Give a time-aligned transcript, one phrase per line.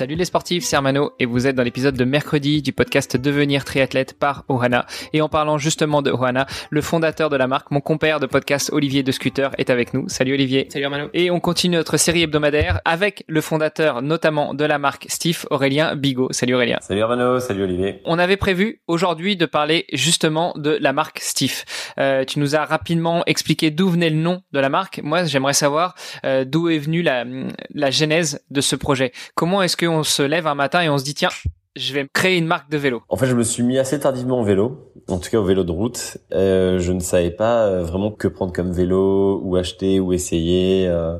[0.00, 3.66] Salut les sportifs, c'est Armano et vous êtes dans l'épisode de mercredi du podcast Devenir
[3.66, 4.86] triathlète par Ohana.
[5.12, 8.70] Et en parlant justement de Ohana, le fondateur de la marque, mon compère de podcast
[8.72, 10.08] Olivier de Scooter est avec nous.
[10.08, 10.68] Salut Olivier.
[10.70, 11.10] Salut Armano.
[11.12, 15.94] Et on continue notre série hebdomadaire avec le fondateur notamment de la marque Steve Aurélien
[15.96, 16.28] Bigot.
[16.30, 16.78] Salut Aurélien.
[16.80, 18.00] Salut Armano, salut Olivier.
[18.06, 21.64] On avait prévu aujourd'hui de parler justement de la marque Steve.
[21.98, 25.02] Euh, tu nous as rapidement expliqué d'où venait le nom de la marque.
[25.02, 25.94] Moi, j'aimerais savoir
[26.24, 27.26] euh, d'où est venue la,
[27.74, 29.12] la genèse de ce projet.
[29.34, 31.30] Comment est-ce que on se lève un matin et on se dit tiens,
[31.76, 34.40] je vais créer une marque de vélo En fait, je me suis mis assez tardivement
[34.40, 36.18] au vélo, en tout cas au vélo de route.
[36.32, 40.88] Euh, je ne savais pas euh, vraiment que prendre comme vélo, ou acheter, ou essayer.
[40.88, 41.16] Euh,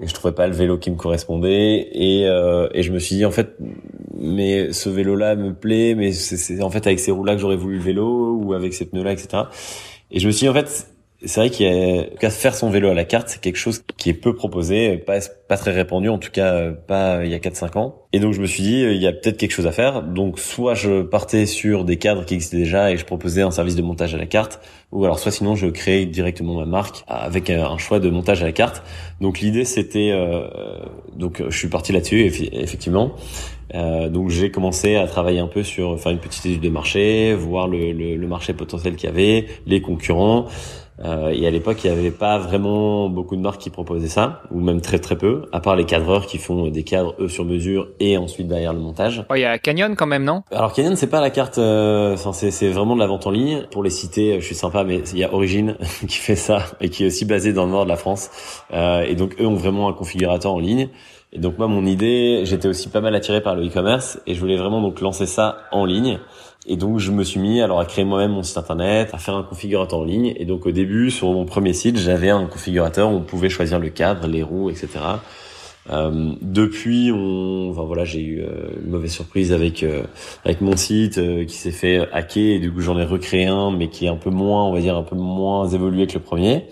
[0.00, 1.88] et je trouvais pas le vélo qui me correspondait.
[1.92, 3.56] Et, et je me suis dit en fait,
[4.16, 7.76] mais ce vélo-là me plaît, mais c'est en fait avec ces roues-là que j'aurais voulu
[7.76, 9.44] le vélo, ou avec ces pneus-là, etc.
[10.12, 10.89] Et je me suis dit en fait,
[11.24, 14.08] c'est vrai qu'il y a faire son vélo à la carte, c'est quelque chose qui
[14.08, 15.18] est peu proposé, pas
[15.48, 18.06] pas très répandu, en tout cas pas il y a 4-5 ans.
[18.12, 20.02] Et donc je me suis dit il y a peut-être quelque chose à faire.
[20.02, 23.76] Donc soit je partais sur des cadres qui existaient déjà et je proposais un service
[23.76, 24.60] de montage à la carte,
[24.92, 28.46] ou alors soit sinon je créais directement ma marque avec un choix de montage à
[28.46, 28.82] la carte.
[29.20, 30.48] Donc l'idée c'était euh,
[31.16, 33.12] donc je suis parti là-dessus effectivement.
[33.74, 37.34] Euh, donc j'ai commencé à travailler un peu sur faire une petite étude de marché,
[37.34, 40.46] voir le, le, le marché potentiel qu'il y avait, les concurrents.
[41.02, 44.42] Euh, et à l'époque, il n'y avait pas vraiment beaucoup de marques qui proposaient ça,
[44.50, 47.44] ou même très très peu, à part les cadreurs qui font des cadres eux sur
[47.44, 49.24] mesure et ensuite derrière le montage.
[49.30, 50.42] Oh, il y a Canyon quand même, non?
[50.50, 53.66] Alors Canyon, c'est pas la carte, euh, c'est vraiment de la vente en ligne.
[53.70, 55.76] Pour les citer, je suis sympa, mais il y a Origin
[56.08, 58.30] qui fait ça et qui est aussi basé dans le nord de la France.
[58.72, 60.88] Euh, et donc eux ont vraiment un configurateur en ligne.
[61.32, 64.40] Et donc moi, mon idée, j'étais aussi pas mal attiré par le e-commerce et je
[64.40, 66.18] voulais vraiment donc lancer ça en ligne.
[66.70, 69.34] Et donc je me suis mis alors à créer moi-même mon site internet, à faire
[69.34, 70.34] un configurateur en ligne.
[70.36, 73.80] Et donc au début sur mon premier site, j'avais un configurateur où on pouvait choisir
[73.80, 74.88] le cadre, les roues, etc.
[75.90, 80.04] Euh, depuis, on, enfin voilà, j'ai eu euh, une mauvaise surprise avec euh,
[80.44, 83.72] avec mon site euh, qui s'est fait hacker et du coup j'en ai recréé un,
[83.72, 86.20] mais qui est un peu moins, on va dire un peu moins évolué que le
[86.20, 86.66] premier.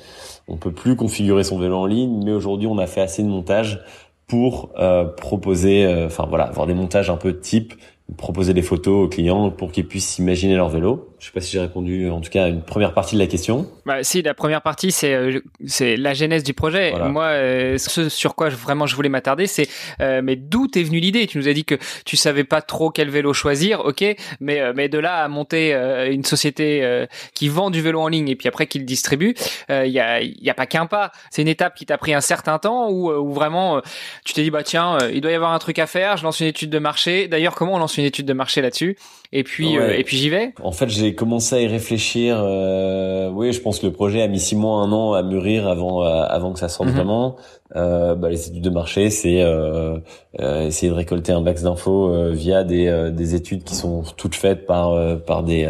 [0.47, 3.29] On peut plus configurer son vélo en ligne, mais aujourd'hui on a fait assez de
[3.29, 3.81] montage
[4.29, 4.73] pour
[5.17, 7.75] proposer, enfin voilà, avoir des montages un peu type
[8.17, 11.09] proposer des photos aux clients pour qu'ils puissent s'imaginer leur vélo.
[11.19, 13.27] Je sais pas si j'ai répondu en tout cas à une première partie de la
[13.27, 13.69] question.
[13.85, 16.95] Bah si, la première partie c'est euh, c'est la genèse du projet.
[17.09, 19.69] Moi, euh, ce sur quoi vraiment je voulais m'attarder, c'est
[20.01, 21.27] euh, mais d'où t'es venue l'idée?
[21.27, 21.75] Tu nous as dit que
[22.07, 24.05] tu savais pas trop quel vélo choisir, ok,
[24.41, 25.75] mais mais de là à monter
[26.11, 29.35] une société qui vend du vélo en ligne et puis après qui le distribue,
[29.69, 31.11] il y a y a pas qu'un pas.
[31.31, 33.83] C'est une étape qui t'a pris un certain temps ou ou vraiment
[34.25, 36.17] tu t'es dit bah tiens, il doit y avoir un truc à faire.
[36.17, 37.29] Je lance une étude de marché.
[37.29, 38.97] D'ailleurs, comment on lance une étude de marché là-dessus
[39.33, 40.53] et puis et puis j'y vais.
[40.63, 42.37] En fait, j'ai commencé à y réfléchir.
[42.41, 45.69] Euh, oui, je pense que le projet a mis six mois, un an à mûrir
[45.69, 46.95] avant euh, avant que ça sorte mhm.
[46.95, 47.37] vraiment.
[47.77, 49.99] Euh, bah, les études de marché, c'est euh,
[50.41, 54.35] euh essayer de récolter un max d'infos euh, via des, des études qui sont toutes
[54.35, 55.69] faites par par des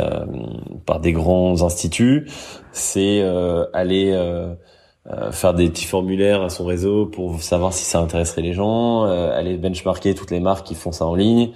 [0.86, 2.28] par des grands instituts.
[2.72, 3.22] C'est
[3.72, 4.16] aller
[5.10, 9.06] euh, faire des petits formulaires à son réseau pour savoir si ça intéresserait les gens,
[9.06, 11.52] euh, aller benchmarker toutes les marques qui font ça en ligne.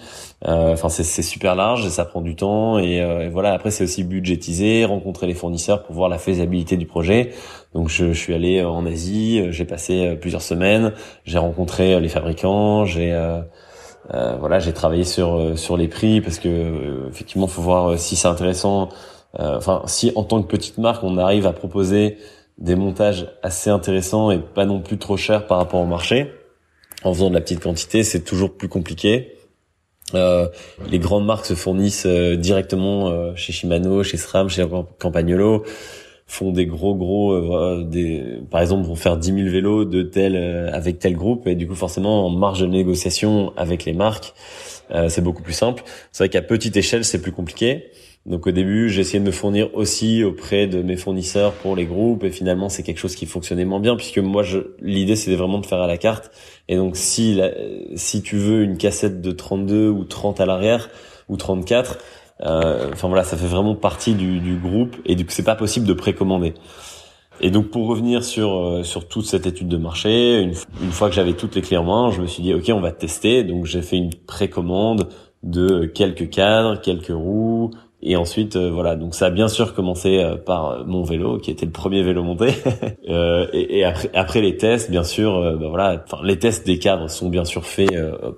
[0.49, 2.79] Euh, enfin, c'est super large et ça prend du temps.
[2.79, 6.87] Et, et voilà, après c'est aussi budgétiser, rencontrer les fournisseurs pour voir la faisabilité du
[6.87, 7.33] projet.
[7.75, 10.93] Donc je, je suis allé en Asie, j'ai passé plusieurs semaines,
[11.27, 13.15] j'ai rencontré les fabricants, j'ai
[14.11, 18.89] voilà, j'ai travaillé sur sur les prix parce que effectivement, faut voir si c'est intéressant.
[19.39, 22.17] Enfin, si en tant que petite marque, on arrive à proposer
[22.59, 26.31] des montages assez intéressants et pas non plus trop chers par rapport au marché.
[27.05, 29.37] En faisant de la petite quantité, c'est toujours plus compliqué.
[30.15, 30.49] Euh,
[30.91, 34.67] les grandes marques se fournissent euh, directement euh, chez Shimano, chez SRAM, chez
[34.99, 35.65] Campagnolo,
[36.27, 40.37] font des gros gros, euh, des, par exemple vont faire 10 000 vélos de tel
[40.73, 44.35] avec tel groupe et du coup forcément en marge de négociation avec les marques,
[45.09, 45.83] c'est beaucoup plus simple.
[46.11, 47.91] C'est vrai qu'à petite échelle c'est plus compliqué.
[48.25, 52.23] Donc au début, essayé de me fournir aussi auprès de mes fournisseurs pour les groupes
[52.23, 54.45] et finalement c'est quelque chose qui fonctionnait moins bien puisque moi
[54.81, 56.31] l'idée c'était vraiment de faire à la carte
[56.69, 57.41] et donc si
[57.97, 60.89] si tu veux une cassette de 32 ou 30 à l'arrière
[61.29, 61.99] ou 34
[62.45, 65.87] euh, enfin voilà, ça fait vraiment partie du, du groupe et coup c'est pas possible
[65.87, 66.55] de précommander.
[67.41, 71.09] Et donc pour revenir sur euh, sur toute cette étude de marché, une, une fois
[71.09, 73.45] que j'avais toutes les clés en main, je me suis dit ok on va tester.
[73.45, 75.09] Donc j'ai fait une précommande
[75.43, 77.71] de quelques cadres, quelques roues,
[78.05, 81.53] et ensuite, euh, voilà, donc ça a bien sûr commencé euh, par mon vélo, qui
[81.53, 82.49] était le premier vélo monté.
[83.09, 87.09] euh, et, après, après les tests, bien sûr, euh, bah, voilà, les tests des cadres
[87.09, 87.91] sont bien sûr faits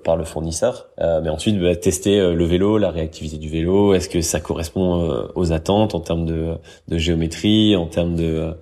[0.03, 0.87] par le fournisseur.
[0.99, 5.51] mais ensuite, bah, tester le vélo, la réactivité du vélo, est-ce que ça correspond aux
[5.51, 6.57] attentes en termes de,
[6.91, 8.53] géométrie, en termes de,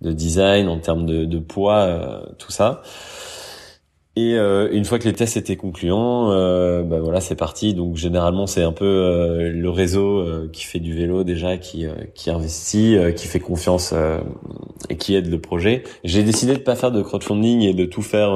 [0.00, 2.82] de design, en termes de poids, tout ça.
[4.14, 7.72] Et euh, une fois que les tests étaient concluants, euh, bah voilà, c'est parti.
[7.72, 11.86] Donc généralement, c'est un peu euh, le réseau euh, qui fait du vélo déjà, qui
[11.86, 13.94] euh, qui investit, qui fait confiance
[14.90, 15.82] et qui aide le projet.
[16.04, 18.32] J'ai décidé de pas faire de crowdfunding et de tout faire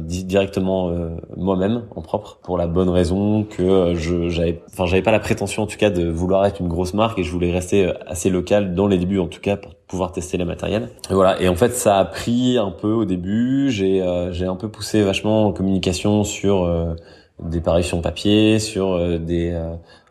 [0.00, 0.92] directement
[1.36, 5.64] moi-même en propre, pour la bonne raison que je j'avais, enfin j'avais pas la prétention
[5.64, 8.74] en tout cas de vouloir être une grosse marque et je voulais rester assez local
[8.74, 10.90] dans les débuts en tout cas pour pouvoir tester les matériels.
[11.10, 11.40] Et voilà.
[11.40, 13.70] Et en fait, ça a pris un peu au début.
[13.70, 16.94] J'ai euh, j'ai un peu poussé vachement en communication sur euh,
[17.42, 19.58] des parutions papier, sur euh, des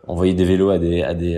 [0.08, 1.36] envoyer des vélos à des à des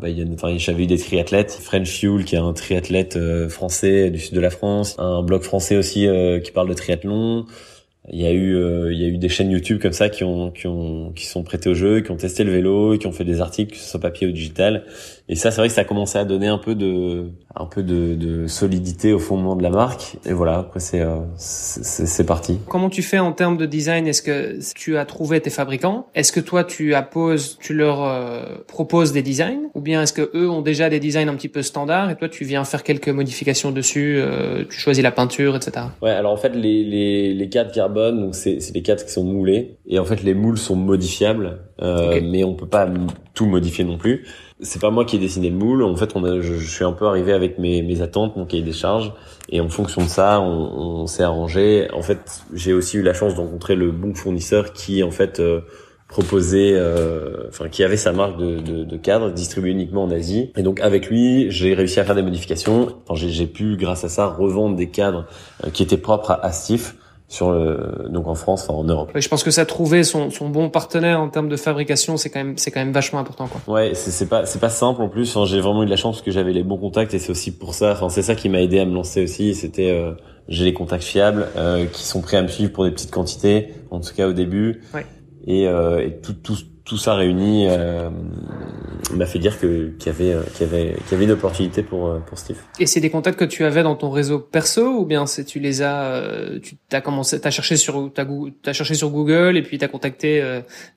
[0.00, 3.18] bah, y a, enfin, j'avais eu des triathlètes French Fuel qui est un triathlète
[3.48, 6.06] français du sud de la France un blog français aussi
[6.44, 7.46] qui parle de triathlon
[8.10, 8.56] il y a eu
[8.90, 11.42] il y a eu des chaînes YouTube comme ça qui ont qui ont qui sont
[11.42, 13.88] prêtées au jeu qui ont testé le vélo qui ont fait des articles que ce
[13.88, 14.84] soit papier ou digital
[15.32, 17.82] et ça, c'est vrai que ça a commencé à donner un peu de, un peu
[17.82, 20.16] de, de solidité au fondement de la marque.
[20.26, 22.58] Et voilà, après c'est, euh, c'est, parti.
[22.68, 24.06] Comment tu fais en termes de design?
[24.06, 26.06] Est-ce que tu as trouvé tes fabricants?
[26.14, 30.30] Est-ce que toi tu apposes, tu leur euh, proposes des designs, ou bien est-ce que
[30.34, 33.08] eux ont déjà des designs un petit peu standards et toi tu viens faire quelques
[33.08, 35.86] modifications dessus euh, Tu choisis la peinture, etc.
[36.02, 39.12] Ouais, alors en fait les les, les cadres carbone, donc c'est, c'est les cadres qui
[39.12, 42.88] sont moulés et en fait les moules sont modifiables, euh, mais on peut pas
[43.34, 44.24] tout modifier non plus
[44.62, 45.82] c'est pas moi qui ai dessiné le moule.
[45.82, 48.62] En fait, on a, je, suis un peu arrivé avec mes, mes attentes, mon cahier
[48.62, 49.12] des charges,
[49.50, 51.88] et en fonction de ça, on, on s'est arrangé.
[51.92, 55.40] En fait, j'ai aussi eu la chance de rencontrer le bon fournisseur qui, en fait,
[55.40, 55.62] euh,
[56.06, 60.52] proposait, euh, enfin, qui avait sa marque de, de, de, cadre distribué uniquement en Asie.
[60.56, 62.88] Et donc, avec lui, j'ai réussi à faire des modifications.
[63.08, 65.26] Enfin, j'ai pu, grâce à ça, revendre des cadres
[65.64, 66.96] euh, qui étaient propres à Astif
[67.32, 69.10] sur le, donc en France, enfin en Europe.
[69.14, 72.40] je pense que ça trouver son, son bon partenaire en termes de fabrication, c'est quand
[72.40, 73.74] même c'est quand même vachement important quoi.
[73.74, 75.38] Ouais, c'est c'est pas c'est pas simple en plus.
[75.46, 77.50] j'ai vraiment eu de la chance parce que j'avais les bons contacts et c'est aussi
[77.50, 77.92] pour ça.
[77.92, 79.54] Enfin c'est ça qui m'a aidé à me lancer aussi.
[79.54, 80.12] C'était euh,
[80.48, 83.68] j'ai les contacts fiables euh, qui sont prêts à me suivre pour des petites quantités,
[83.90, 84.82] en tout cas au début.
[84.92, 85.06] Ouais.
[85.46, 88.10] Et, euh, et tout, tout tout ça réuni euh,
[89.16, 91.32] m'a fait dire que qu'il y avait euh, qu'il y avait qu'il y avait une
[91.32, 92.58] opportunité pour euh, pour Steve.
[92.78, 95.60] Et c'est des contacts que tu avais dans ton réseau perso ou bien c'est tu
[95.60, 98.24] les as euh, tu t'as commencé t'as cherché sur t'as
[98.66, 100.42] as cherché sur Google et puis t'as contacté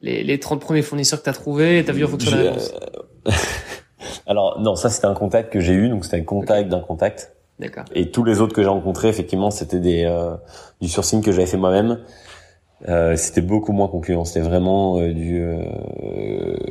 [0.01, 2.51] les les 30 premiers fournisseurs que t'as trouvés et t'as vu en fonction de la
[2.51, 2.73] réponse.
[4.27, 7.33] Alors non, ça c'était un contact que j'ai eu donc c'était un contact d'un contact.
[7.59, 7.85] D'accord.
[7.93, 10.09] Et tous les autres que j'ai rencontrés effectivement c'était des
[10.81, 11.99] du sourcing que j'avais fait moi-même.
[12.87, 14.25] Euh, c'était beaucoup moins concluant.
[14.25, 15.41] C'était vraiment euh, du.
[15.41, 15.63] Euh,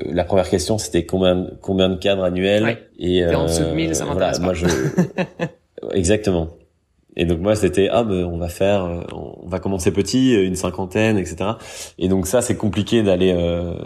[0.07, 4.05] la première question, c'était combien combien de cadres annuels et en dessous de 1000, ça
[4.05, 4.67] voilà, moi je
[5.93, 6.49] exactement.
[7.17, 11.17] Et donc moi c'était ah ben on va faire on va commencer petit une cinquantaine
[11.17, 11.51] etc.
[11.97, 13.33] Et donc ça c'est compliqué d'aller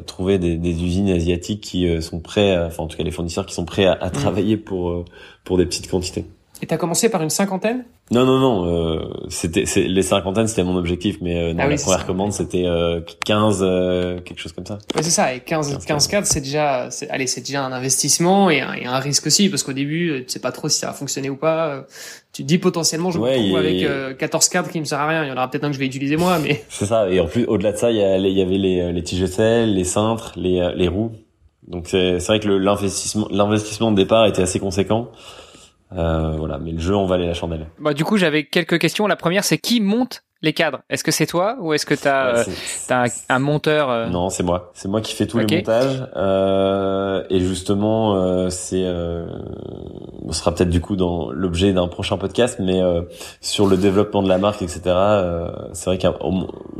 [0.07, 3.55] trouver des, des, usines asiatiques qui sont prêts enfin en tout cas les fournisseurs qui
[3.55, 4.13] sont prêts à, à mm.
[4.13, 5.05] travailler pour
[5.45, 6.25] pour des petites quantités.
[6.61, 7.85] Et t'as commencé par une cinquantaine?
[8.11, 8.67] Non, non, non.
[8.67, 12.65] Euh, c'était les cinquantaines, c'était mon objectif, mais euh, dans ah la première commande, c'était
[12.65, 14.79] euh, 15, euh, quelque chose comme ça.
[14.97, 15.35] Ouais, c'est ça.
[15.35, 18.99] Et 15, 15, 15 c'est déjà, allez, c'est déjà un investissement et un, et un
[18.99, 21.37] risque aussi, parce qu'au début, euh, tu sais pas trop si ça va fonctionner ou
[21.37, 21.85] pas.
[22.33, 25.25] Tu te dis potentiellement, je me retrouve avec 14 cadres qui me sert à rien.
[25.25, 26.65] Il y en aura peut-être un que je vais utiliser moi, mais.
[26.69, 27.09] C'est ça.
[27.09, 30.33] Et en plus, au-delà de ça, il y, y, avait les, les tigecels, les cintres,
[30.37, 31.13] les, les roues.
[31.69, 35.11] Donc c'est vrai que l'investissement, l'investissement de départ était assez conséquent.
[35.93, 37.67] Euh, voilà, mais le jeu en valait la chandelle.
[37.79, 39.07] Bah, du coup, j'avais quelques questions.
[39.07, 40.81] La première, c'est qui monte les cadres.
[40.89, 44.45] Est-ce que c'est toi ou est-ce que tu as, euh, un, monteur euh Non, c'est
[44.45, 44.71] moi.
[44.75, 46.07] C'est moi qui fais tous les montages.
[46.17, 49.27] Euh, et justement, euh, c'est, euh,
[50.29, 52.81] ce sera peut-être du coup dans l'objet d'un prochain podcast, mais
[53.41, 54.81] sur le développement de la marque, etc.
[55.73, 56.07] c'est vrai que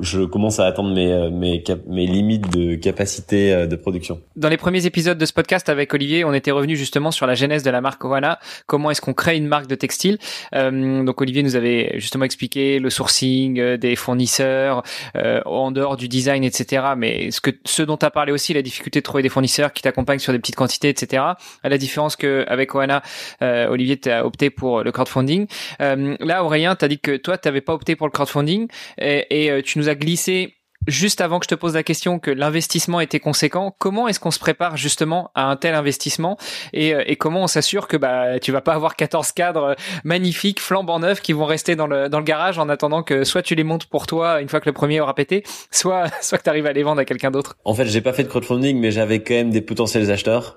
[0.01, 4.21] je commence à attendre mes mes, mes limites de capacité de production.
[4.37, 7.35] Dans les premiers épisodes de ce podcast avec Olivier, on était revenu justement sur la
[7.35, 8.39] genèse de la marque Oana.
[8.67, 10.19] Comment est-ce qu'on crée une marque de textile?
[10.53, 14.83] Donc Olivier nous avait justement expliqué le sourcing euh, des fournisseurs,
[15.17, 16.89] euh, en dehors du design, etc.
[16.97, 19.83] Mais ce que dont tu as parlé aussi, la difficulté de trouver des fournisseurs qui
[19.83, 21.23] t'accompagnent sur des petites quantités, etc.
[21.63, 23.03] À la différence que avec Oana,
[23.43, 25.47] euh, Olivier, tu as opté pour le crowdfunding.
[25.79, 29.47] là, Aurélien, tu as dit que toi, tu n'avais pas opté pour le crowdfunding et,
[29.47, 30.58] et tu nous as glissé
[30.89, 34.31] juste avant que je te pose la question que l'investissement était conséquent, comment est-ce qu'on
[34.31, 36.37] se prépare justement à un tel investissement
[36.73, 40.99] et, et comment on s'assure que bah tu vas pas avoir 14 cadres magnifiques flambant
[40.99, 43.65] neufs qui vont rester dans le dans le garage en attendant que soit tu les
[43.65, 46.67] montes pour toi une fois que le premier aura pété, soit soit que tu arrives
[46.67, 47.57] à les vendre à quelqu'un d'autre.
[47.65, 50.57] En fait, j'ai pas fait de crowdfunding mais j'avais quand même des potentiels acheteurs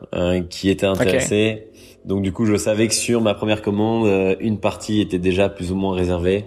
[0.50, 1.68] qui étaient intéressés.
[2.06, 5.50] Donc du coup, je savais que sur ma première commande, euh, une partie était déjà
[5.50, 6.46] plus ou moins réservée.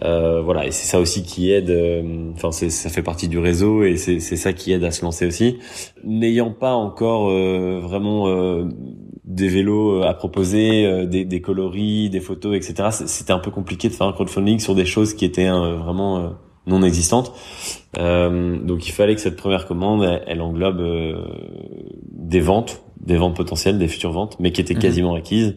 [0.00, 1.70] Euh, voilà, et c'est ça aussi qui aide.
[1.70, 5.26] Euh, enfin, ça fait partie du réseau et c'est ça qui aide à se lancer
[5.26, 5.58] aussi.
[6.04, 8.26] N'ayant pas encore euh, vraiment
[9.24, 12.88] des vélos à proposer, des, des, coloris, des photos, etc.
[13.06, 16.32] C'était un peu compliqué de faire un crowdfunding sur des choses qui étaient vraiment
[16.66, 17.32] non existantes.
[17.96, 20.82] donc, il fallait que cette première commande, elle, elle englobe
[22.10, 24.80] des ventes des ventes potentielles, des futures ventes, mais qui étaient mhm.
[24.80, 25.56] quasiment acquises.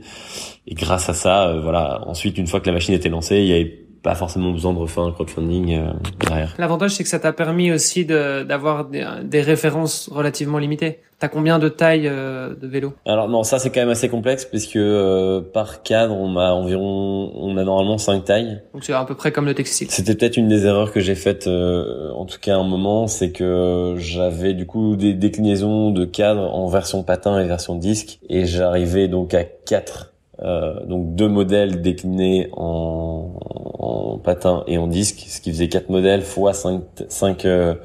[0.67, 2.01] Et grâce à ça, euh, voilà.
[2.07, 4.77] Ensuite, une fois que la machine était lancée, il y avait pas forcément besoin de
[4.77, 6.53] refaire un crowdfunding euh, derrière.
[6.59, 10.99] L'avantage, c'est que ça t'a permis aussi d'avoir des, des, références relativement limitées.
[11.17, 14.45] T'as combien de tailles euh, de vélo Alors non, ça c'est quand même assez complexe
[14.45, 18.61] puisque euh, par cadre, on a environ, on a normalement cinq tailles.
[18.75, 19.89] Donc c'est à peu près comme le textile.
[19.89, 23.31] C'était peut-être une des erreurs que j'ai faites, en tout cas à un moment, c'est
[23.31, 28.45] que j'avais du coup des déclinaisons de cadres en version patin et version disque, et
[28.45, 33.39] j'arrivais donc à quatre euh, donc deux modèles déclinés en,
[33.79, 37.75] en, patin et en disque, ce qui faisait quatre modèles fois 5 cinq, euh,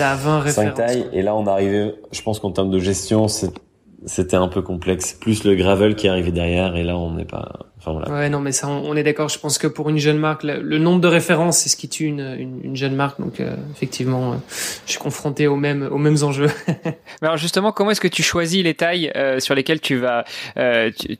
[0.00, 0.74] à 20 références.
[0.74, 1.06] tailles.
[1.12, 5.16] Et là, on arrivait, je pense qu'en termes de gestion, c'était un peu complexe.
[5.20, 8.68] Plus le gravel qui arrivait derrière, et là, on n'est pas, Ouais, non, mais ça,
[8.68, 9.30] on, est d'accord.
[9.30, 12.04] Je pense que pour une jeune marque, le, nombre de références, c'est ce qui tue
[12.04, 13.18] une, une, jeune marque.
[13.20, 14.36] Donc, euh, effectivement, euh,
[14.84, 16.50] je suis confronté aux mêmes, aux mêmes enjeux.
[16.84, 20.24] mais alors, justement, comment est-ce que tu choisis les tailles euh, sur lesquelles tu vas,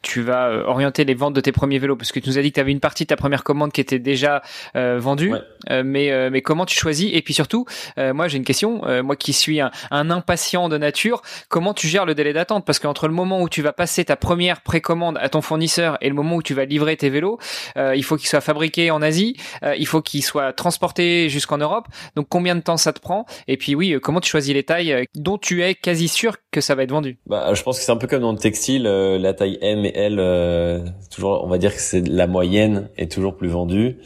[0.03, 1.97] tu, vas orienter les ventes de tes premiers vélos?
[1.97, 3.73] Parce que tu nous as dit que tu avais une partie de ta première commande
[3.73, 4.43] qui était déjà
[4.75, 5.33] vendue.
[5.71, 7.11] mais, mais comment tu choisis?
[7.13, 7.65] Et puis surtout,
[7.97, 8.83] moi, j'ai une question.
[9.03, 12.67] moi, qui suis un, un impatient de nature, comment tu gères le délai d'attente?
[12.67, 16.09] Parce qu'entre le moment où tu vas passer ta première précommande à ton fournisseur et
[16.09, 17.39] le moment où tu tu vas livrer tes vélos,
[17.77, 21.59] euh, il faut qu'ils soient fabriqués en Asie, euh, il faut qu'ils soient transportés jusqu'en
[21.59, 21.87] Europe.
[22.17, 23.25] Donc combien de temps ça te prend?
[23.47, 26.61] Et puis oui, euh, comment tu choisis les tailles dont tu es quasi sûr que
[26.61, 27.21] ça va être vendu?
[27.27, 29.97] Bah, je pense que c'est un peu comme dans le textile, la taille M et
[29.97, 33.99] L, toujours, on va dire que c'est la moyenne est toujours plus vendue.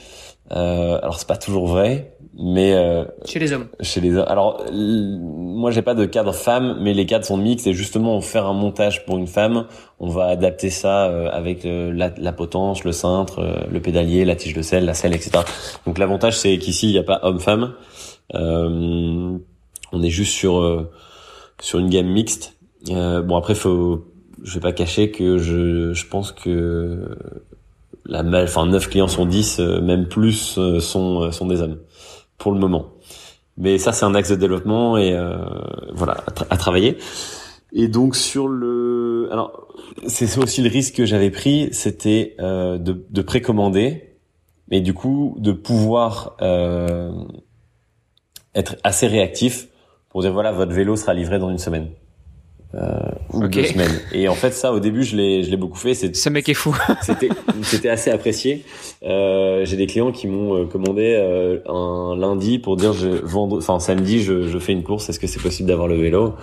[0.51, 3.69] alors c'est pas toujours vrai, mais euh, chez les hommes.
[3.81, 4.26] Chez les hommes.
[4.26, 8.21] Alors moi j'ai pas de cadre femme, mais les cadres sont mixtes et justement on
[8.21, 9.67] faire un montage pour une femme,
[10.00, 14.25] on va adapter ça euh, avec euh, la, la, potence, le cintre, euh, le pédalier,
[14.25, 15.45] la tige de selle, la selle, etc.
[15.87, 17.75] Donc l'avantage c'est qu'ici il n'y a pas homme-femme.
[18.33, 20.88] on est juste sur
[21.61, 22.57] sur une gamme mixte.
[22.88, 24.07] bon après faut,
[24.43, 27.17] je vais pas cacher que je je pense que
[28.07, 31.79] la enfin 9 clients sont 10, même plus sont sont des hommes
[32.38, 32.87] pour le moment.
[33.57, 35.37] Mais ça, c'est un axe de développement et euh,
[35.93, 36.99] voilà à, travailler.
[37.73, 39.69] Et donc sur le, alors
[40.07, 44.17] c'est aussi le risque que j'avais pris, c'était euh, de, de précommander,
[44.71, 47.12] mais du coup de pouvoir euh,
[48.55, 49.69] être assez réactif
[50.09, 51.91] pour dire voilà votre vélo sera livré dans une semaine
[52.76, 52.99] euh,
[53.33, 54.00] ou deux semaines.
[54.12, 55.95] Et en fait, ça, au début, je l'ai, je l'ai beaucoup fait.
[55.95, 56.76] Ce mec est fou.
[57.02, 57.28] c'était,
[57.62, 58.64] c'était assez apprécié.
[59.04, 63.59] Euh, j'ai des clients qui m'ont euh, commandé euh, un lundi pour dire, je vendre,
[63.59, 65.09] enfin samedi, je, je fais une course.
[65.09, 66.35] Est-ce que c'est possible d'avoir le vélo?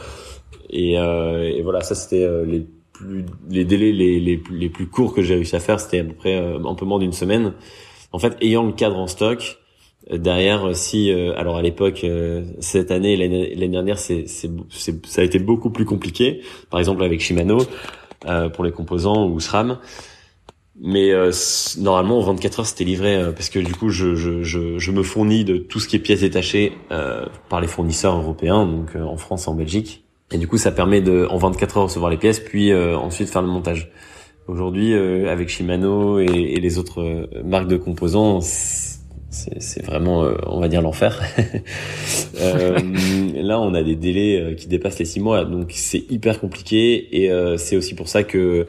[0.70, 5.14] Et, euh, et voilà, ça c'était les plus, les délais les, les, les plus courts
[5.14, 5.80] que j'ai réussi à faire.
[5.80, 7.54] C'était à peu près un peu moins d'une semaine.
[8.14, 9.58] En fait, ayant le cadre en stock,
[10.10, 14.50] Derrière, si euh, alors à l'époque, euh, cette année, l'année dernière, c'est, c'est,
[15.06, 16.42] ça a été beaucoup plus compliqué.
[16.70, 17.60] Par exemple avec Shimano
[18.26, 19.78] euh, pour les composants ou SRAM.
[20.84, 21.12] Mais
[21.78, 25.04] normalement, en 24 heures, c'était livré parce que du coup, je, je, je, je, me
[25.04, 26.72] fournis de tout ce qui est pièces détachées
[27.50, 30.04] par les fournisseurs européens, donc en France en Belgique.
[30.32, 33.44] Et du coup, ça permet de en 24 heures recevoir les pièces, puis ensuite faire
[33.44, 33.92] le montage.
[34.48, 38.42] Aujourd'hui, avec Shimano et, et les autres marques de composants,
[39.32, 41.22] c'est vraiment, euh, on va dire, l'enfer.
[42.42, 42.80] euh,
[43.34, 47.24] là, on a des délais euh, qui dépassent les six mois, donc c'est hyper compliqué.
[47.24, 48.68] Et euh, c'est aussi pour ça que,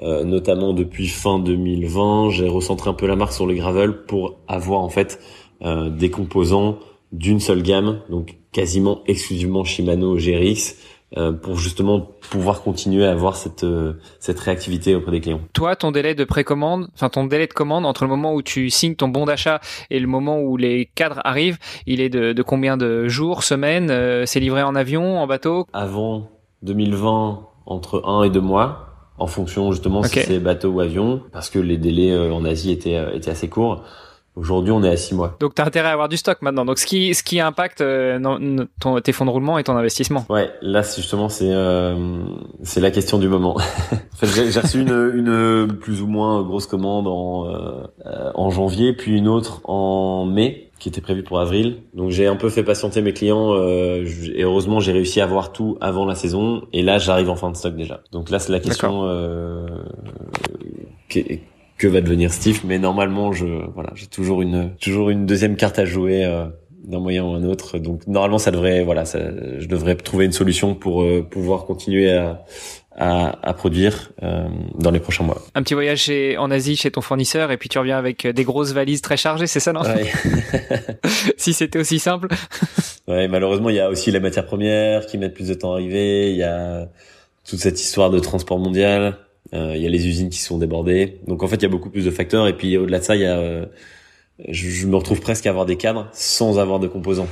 [0.00, 4.80] notamment depuis fin 2020, j'ai recentré un peu la marque sur le gravel pour avoir
[4.80, 5.20] en fait
[5.60, 6.78] des composants
[7.12, 10.97] d'une seule gamme, donc quasiment exclusivement Shimano GRX, euh,
[11.32, 15.40] pour justement pouvoir continuer à avoir cette euh, cette réactivité auprès des clients.
[15.54, 18.68] Toi, ton délai de précommande, enfin ton délai de commande entre le moment où tu
[18.68, 22.42] signes ton bon d'achat et le moment où les cadres arrivent, il est de, de
[22.42, 25.66] combien de jours, semaines euh, C'est livré en avion, en bateau?
[25.72, 26.28] Avant
[26.62, 31.48] 2020, entre un et deux mois, en fonction justement si c'est bateau ou avion, parce
[31.48, 33.82] que les délais en Asie étaient étaient assez courts.
[34.38, 35.36] Aujourd'hui, on est à six mois.
[35.40, 36.64] Donc, tu as intérêt à avoir du stock maintenant.
[36.64, 38.18] Donc, ce qui, ce qui impacte euh,
[38.80, 40.24] ton, tes fonds de roulement et ton investissement.
[40.30, 41.96] Ouais, là, justement, c'est euh,
[42.62, 43.56] c'est la question du moment.
[43.92, 48.92] en fait, j'ai reçu une, une plus ou moins grosse commande en, euh, en janvier,
[48.92, 51.82] puis une autre en mai qui était prévue pour avril.
[51.94, 54.04] Donc j'ai un peu fait patienter mes clients euh,
[54.34, 57.50] et heureusement j'ai réussi à avoir tout avant la saison et là j'arrive en fin
[57.50, 58.00] de stock déjà.
[58.12, 59.66] Donc là c'est la question euh,
[61.78, 62.60] que va devenir Steve.
[62.64, 66.46] Mais normalement, je voilà, j'ai toujours une toujours une deuxième carte à jouer euh,
[66.84, 67.78] d'un moyen ou un autre.
[67.78, 69.20] Donc normalement, ça devrait voilà, ça,
[69.58, 72.44] je devrais trouver une solution pour euh, pouvoir continuer à
[73.00, 75.40] à, à produire euh, dans les prochains mois.
[75.54, 78.42] Un petit voyage chez, en Asie chez ton fournisseur et puis tu reviens avec des
[78.42, 79.82] grosses valises très chargées, c'est ça non?
[79.82, 80.10] Ouais.
[81.36, 82.26] Si c'était aussi simple.
[83.08, 85.74] ouais, malheureusement, il y a aussi les matières premières qui mettent plus de temps à
[85.74, 86.32] arriver.
[86.32, 86.88] Il y a
[87.48, 89.16] toute cette histoire de transport mondial.
[89.54, 91.18] Euh, il y a les usines qui sont débordées.
[91.26, 92.48] Donc en fait, il y a beaucoup plus de facteurs.
[92.48, 93.66] Et puis au-delà de ça, il y a, euh,
[94.48, 97.28] je, je, me retrouve presque à avoir des cadres sans avoir de composants.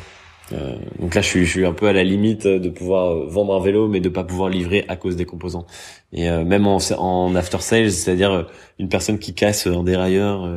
[0.53, 3.55] Euh, donc là, je suis, je suis un peu à la limite de pouvoir vendre
[3.55, 5.67] un vélo, mais de pas pouvoir livrer à cause des composants.
[6.13, 8.47] Et même en, en after sales, c'est-à-dire
[8.79, 10.49] une personne qui casse un dérailleur,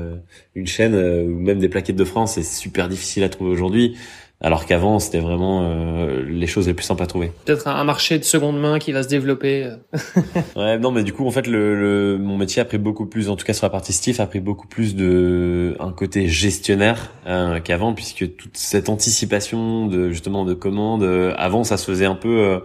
[0.53, 3.97] une chaîne ou même des plaquettes de France, c'est super difficile à trouver aujourd'hui.
[4.41, 7.31] Alors qu'avant, c'était vraiment euh, les choses les plus simples à trouver.
[7.43, 9.65] Peut-être un marché de seconde main qui va se développer.
[9.65, 10.22] Euh.
[10.55, 13.29] ouais, non, mais du coup, en fait, le, le, mon métier a pris beaucoup plus,
[13.29, 17.12] en tout cas sur la partie Stiff, a pris beaucoup plus de un côté gestionnaire
[17.27, 21.03] euh, qu'avant, puisque toute cette anticipation de justement de commandes,
[21.38, 22.63] avant, ça se faisait un peu pas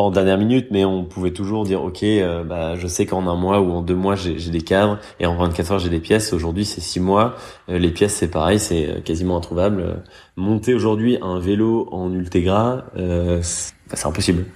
[0.00, 3.36] en dernière minute, mais on pouvait toujours dire ok, euh, bah, je sais qu'en un
[3.36, 6.32] mois ou en deux mois j'ai des cadres et en 24 heures j'ai des pièces.
[6.32, 7.36] Aujourd'hui c'est six mois.
[7.68, 10.02] Euh, les pièces c'est pareil, c'est euh, quasiment introuvable.
[10.36, 14.46] monter aujourd'hui un vélo en Ultegra, bah, c'est impossible.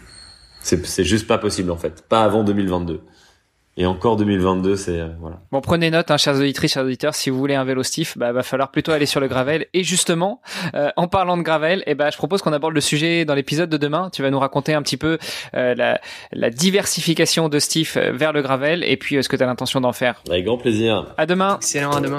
[0.63, 2.03] C'est juste pas possible en fait.
[2.09, 3.01] Pas avant 2022.
[3.79, 5.41] Et encore 2022, c'est euh, voilà.
[5.53, 8.33] Bon, prenez note, hein, chers auditrices, chers auditeurs, si vous voulez un vélo stiff, bah
[8.33, 9.67] va falloir plutôt aller sur le gravel.
[9.75, 10.41] Et justement,
[10.75, 13.69] euh, en parlant de gravel, eh ben, je propose qu'on aborde le sujet dans l'épisode
[13.69, 14.09] de demain.
[14.13, 15.19] Tu vas nous raconter un petit peu
[15.55, 16.01] euh, la,
[16.33, 19.93] la, diversification de stiff vers le gravel et puis ce que tu as l'intention d'en
[19.93, 20.23] faire.
[20.31, 21.13] Avec grand plaisir.
[21.19, 21.57] À demain.
[21.57, 22.19] Excellent, à demain.